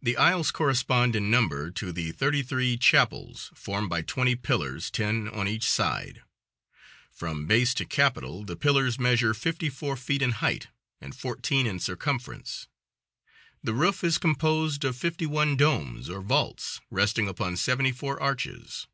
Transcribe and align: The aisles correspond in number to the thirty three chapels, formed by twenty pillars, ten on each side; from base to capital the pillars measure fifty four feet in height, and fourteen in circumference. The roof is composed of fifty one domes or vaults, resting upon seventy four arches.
The 0.00 0.16
aisles 0.16 0.50
correspond 0.50 1.14
in 1.14 1.30
number 1.30 1.70
to 1.72 1.92
the 1.92 2.10
thirty 2.12 2.42
three 2.42 2.78
chapels, 2.78 3.50
formed 3.54 3.90
by 3.90 4.00
twenty 4.00 4.34
pillars, 4.34 4.90
ten 4.90 5.28
on 5.28 5.46
each 5.46 5.68
side; 5.68 6.22
from 7.10 7.44
base 7.46 7.74
to 7.74 7.84
capital 7.84 8.46
the 8.46 8.56
pillars 8.56 8.98
measure 8.98 9.34
fifty 9.34 9.68
four 9.68 9.94
feet 9.94 10.22
in 10.22 10.30
height, 10.30 10.68
and 11.02 11.14
fourteen 11.14 11.66
in 11.66 11.80
circumference. 11.80 12.66
The 13.62 13.74
roof 13.74 14.02
is 14.02 14.16
composed 14.16 14.84
of 14.86 14.96
fifty 14.96 15.26
one 15.26 15.58
domes 15.58 16.08
or 16.08 16.22
vaults, 16.22 16.80
resting 16.90 17.28
upon 17.28 17.58
seventy 17.58 17.92
four 17.92 18.18
arches. 18.22 18.86